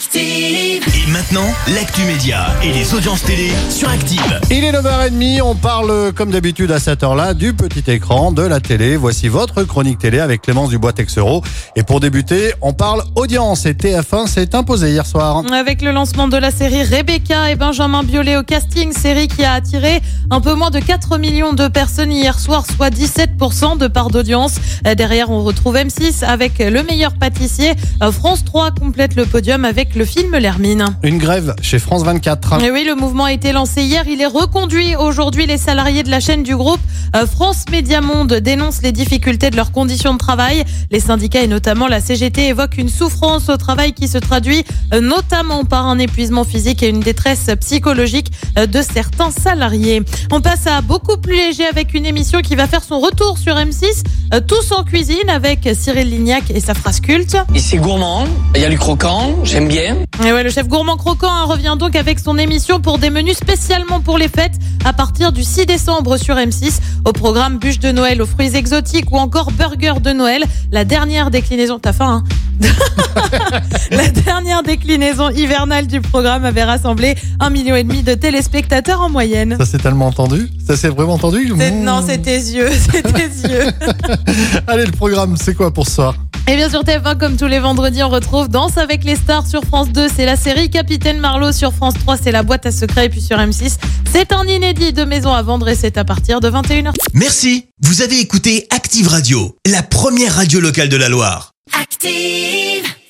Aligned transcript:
Active. 0.00 0.82
Et 0.96 1.10
maintenant, 1.10 1.46
l'actu 1.74 2.00
média 2.04 2.46
et 2.62 2.72
les 2.72 2.94
audiences 2.94 3.22
télé 3.22 3.50
sur 3.68 3.86
Active. 3.90 4.40
Il 4.50 4.64
est 4.64 4.72
9h30, 4.72 5.42
on 5.42 5.54
parle 5.54 6.14
comme 6.14 6.30
d'habitude 6.30 6.72
à 6.72 6.80
cette 6.80 7.02
heure-là 7.02 7.34
du 7.34 7.52
petit 7.52 7.84
écran, 7.90 8.32
de 8.32 8.40
la 8.40 8.60
télé. 8.60 8.96
Voici 8.96 9.28
votre 9.28 9.62
chronique 9.64 9.98
télé 9.98 10.18
avec 10.18 10.40
Clémence 10.40 10.70
Dubois-Texero. 10.70 11.42
Et 11.76 11.82
pour 11.82 12.00
débuter, 12.00 12.54
on 12.62 12.72
parle 12.72 13.02
audience 13.14 13.66
et 13.66 13.74
TF1 13.74 14.26
s'est 14.26 14.54
imposé 14.54 14.90
hier 14.90 15.04
soir. 15.04 15.42
Avec 15.52 15.82
le 15.82 15.90
lancement 15.90 16.28
de 16.28 16.38
la 16.38 16.50
série 16.50 16.82
Rebecca 16.82 17.50
et 17.50 17.56
Benjamin 17.56 18.02
Biolay 18.02 18.38
au 18.38 18.42
casting, 18.42 18.94
série 18.94 19.28
qui 19.28 19.44
a 19.44 19.52
attiré 19.52 20.00
un 20.30 20.40
peu 20.40 20.54
moins 20.54 20.70
de 20.70 20.80
4 20.80 21.18
millions 21.18 21.52
de 21.52 21.68
personnes 21.68 22.10
hier 22.10 22.38
soir, 22.38 22.64
soit 22.64 22.88
17% 22.88 23.76
de 23.76 23.86
part 23.86 24.08
d'audience. 24.08 24.54
Derrière, 24.96 25.28
on 25.28 25.42
retrouve 25.42 25.76
M6 25.76 26.24
avec 26.24 26.58
le 26.58 26.82
meilleur 26.82 27.12
pâtissier. 27.12 27.74
Euh, 28.02 28.10
France 28.10 28.46
3 28.46 28.70
complète 28.70 29.14
le 29.14 29.26
podium 29.26 29.66
avec 29.66 29.89
le 29.94 30.04
film 30.04 30.36
L'Hermine. 30.36 30.84
Une 31.02 31.18
grève 31.18 31.54
chez 31.62 31.78
France 31.78 32.02
24. 32.04 32.62
Et 32.62 32.70
oui, 32.70 32.84
le 32.86 32.94
mouvement 32.94 33.24
a 33.24 33.32
été 33.32 33.52
lancé 33.52 33.82
hier. 33.82 34.04
Il 34.06 34.20
est 34.20 34.26
reconduit 34.26 34.96
aujourd'hui. 34.96 35.46
Les 35.46 35.58
salariés 35.58 36.02
de 36.02 36.10
la 36.10 36.20
chaîne 36.20 36.42
du 36.42 36.56
groupe 36.56 36.80
euh, 37.16 37.26
France 37.26 37.64
Média 37.70 38.00
Monde 38.00 38.34
dénoncent 38.34 38.82
les 38.82 38.92
difficultés 38.92 39.50
de 39.50 39.56
leurs 39.56 39.72
conditions 39.72 40.12
de 40.12 40.18
travail. 40.18 40.64
Les 40.90 41.00
syndicats 41.00 41.42
et 41.42 41.46
notamment 41.46 41.88
la 41.88 42.00
CGT 42.00 42.48
évoquent 42.48 42.78
une 42.78 42.88
souffrance 42.88 43.48
au 43.48 43.56
travail 43.56 43.92
qui 43.92 44.08
se 44.08 44.18
traduit 44.18 44.64
euh, 44.92 45.00
notamment 45.00 45.64
par 45.64 45.86
un 45.86 45.98
épuisement 45.98 46.44
physique 46.44 46.82
et 46.82 46.88
une 46.88 47.00
détresse 47.00 47.46
psychologique 47.60 48.30
euh, 48.58 48.66
de 48.66 48.82
certains 48.82 49.30
salariés. 49.30 50.02
On 50.30 50.40
passe 50.40 50.66
à 50.66 50.80
beaucoup 50.80 51.16
plus 51.16 51.36
léger 51.36 51.66
avec 51.66 51.94
une 51.94 52.06
émission 52.06 52.40
qui 52.40 52.54
va 52.54 52.66
faire 52.66 52.84
son 52.84 53.00
retour 53.00 53.38
sur 53.38 53.54
M6, 53.54 54.04
euh, 54.34 54.40
Tous 54.46 54.72
en 54.72 54.84
cuisine 54.84 55.28
avec 55.28 55.68
Cyril 55.74 56.10
Lignac 56.10 56.50
et 56.50 56.60
sa 56.60 56.74
phrase 56.74 57.00
culte. 57.00 57.36
Et 57.54 57.58
c'est 57.58 57.78
gourmand, 57.78 58.26
il 58.54 58.62
y 58.62 58.64
a 58.64 58.68
du 58.68 58.78
croquant, 58.78 59.36
j'aime 59.44 59.68
bien. 59.68 59.79
Et 59.80 60.32
ouais, 60.32 60.42
le 60.42 60.50
chef 60.50 60.68
gourmand 60.68 60.98
croquant 60.98 61.32
hein, 61.32 61.44
revient 61.44 61.74
donc 61.78 61.96
avec 61.96 62.18
son 62.18 62.36
émission 62.36 62.80
pour 62.80 62.98
des 62.98 63.08
menus 63.08 63.38
spécialement 63.38 64.00
pour 64.00 64.18
les 64.18 64.28
fêtes 64.28 64.52
à 64.84 64.92
partir 64.92 65.32
du 65.32 65.42
6 65.42 65.64
décembre 65.64 66.18
sur 66.18 66.34
M6. 66.34 66.80
Au 67.06 67.12
programme 67.12 67.58
bûche 67.58 67.78
de 67.78 67.90
Noël 67.90 68.20
aux 68.20 68.26
fruits 68.26 68.54
exotiques 68.54 69.10
ou 69.10 69.16
encore 69.16 69.52
burger 69.52 69.94
de 70.02 70.10
Noël. 70.10 70.44
La 70.70 70.84
dernière 70.84 71.30
déclinaison, 71.30 71.78
t'as 71.78 71.94
faim, 71.94 72.22
hein 72.22 72.68
La 73.90 74.08
dernière 74.08 74.62
déclinaison 74.62 75.30
hivernale 75.30 75.86
du 75.86 76.02
programme 76.02 76.44
avait 76.44 76.64
rassemblé 76.64 77.14
un 77.38 77.48
million 77.48 77.74
et 77.74 77.82
demi 77.82 78.02
de 78.02 78.12
téléspectateurs 78.12 79.00
en 79.00 79.08
moyenne. 79.08 79.56
Ça 79.58 79.64
s'est 79.64 79.78
tellement 79.78 80.08
entendu? 80.08 80.50
Ça 80.66 80.76
s'est 80.76 80.90
vraiment 80.90 81.14
entendu? 81.14 81.54
Mmh. 81.54 81.84
Non, 81.84 82.02
c'est 82.06 82.18
tes 82.18 82.36
yeux, 82.36 82.68
c'est 82.92 83.02
tes 83.02 83.48
yeux. 83.48 83.72
Allez, 84.66 84.84
le 84.84 84.92
programme, 84.92 85.36
c'est 85.38 85.54
quoi 85.54 85.72
pour 85.72 85.86
ce 85.86 85.94
soir? 85.94 86.14
Et 86.50 86.56
bien 86.56 86.68
sûr 86.68 86.82
TF1, 86.82 87.16
comme 87.16 87.36
tous 87.36 87.46
les 87.46 87.60
vendredis, 87.60 88.02
on 88.02 88.08
retrouve 88.08 88.48
Danse 88.48 88.76
avec 88.76 89.04
les 89.04 89.14
stars 89.14 89.46
sur 89.46 89.62
France 89.62 89.90
2, 89.90 90.08
c'est 90.16 90.24
la 90.24 90.34
série 90.34 90.68
Capitaine 90.68 91.20
Marlowe 91.20 91.52
sur 91.52 91.72
France 91.72 91.94
3, 92.00 92.16
c'est 92.16 92.32
la 92.32 92.42
boîte 92.42 92.66
à 92.66 92.72
secrets 92.72 93.06
et 93.06 93.08
puis 93.08 93.20
sur 93.20 93.36
M6, 93.36 93.76
c'est 94.12 94.32
un 94.32 94.44
inédit 94.48 94.92
de 94.92 95.04
maison 95.04 95.32
à 95.32 95.42
vendre 95.42 95.68
et 95.68 95.76
c'est 95.76 95.96
à 95.96 96.04
partir 96.04 96.40
de 96.40 96.50
21h. 96.50 96.92
Merci, 97.14 97.66
vous 97.80 98.02
avez 98.02 98.18
écouté 98.18 98.66
Active 98.70 99.06
Radio, 99.06 99.56
la 99.64 99.84
première 99.84 100.34
radio 100.34 100.58
locale 100.58 100.88
de 100.88 100.96
la 100.96 101.08
Loire. 101.08 101.52
Active. 101.80 102.89